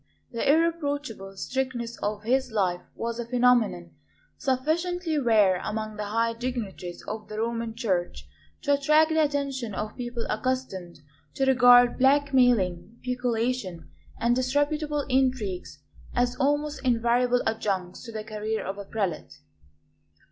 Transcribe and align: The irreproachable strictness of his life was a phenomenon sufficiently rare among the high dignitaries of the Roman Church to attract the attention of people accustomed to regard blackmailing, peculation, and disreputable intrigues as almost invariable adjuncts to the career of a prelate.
The 0.31 0.51
irreproachable 0.51 1.37
strictness 1.37 1.95
of 1.97 2.23
his 2.23 2.51
life 2.51 2.81
was 2.95 3.19
a 3.19 3.27
phenomenon 3.27 3.91
sufficiently 4.35 5.19
rare 5.19 5.61
among 5.63 5.95
the 5.95 6.05
high 6.05 6.33
dignitaries 6.33 7.03
of 7.03 7.27
the 7.27 7.37
Roman 7.39 7.75
Church 7.75 8.27
to 8.63 8.73
attract 8.73 9.09
the 9.09 9.21
attention 9.21 9.75
of 9.75 9.95
people 9.95 10.25
accustomed 10.27 11.01
to 11.35 11.45
regard 11.45 11.99
blackmailing, 11.99 12.97
peculation, 13.05 13.91
and 14.19 14.35
disreputable 14.35 15.05
intrigues 15.07 15.83
as 16.15 16.35
almost 16.37 16.83
invariable 16.83 17.43
adjuncts 17.45 18.01
to 18.05 18.11
the 18.11 18.23
career 18.23 18.65
of 18.65 18.79
a 18.79 18.85
prelate. 18.85 19.37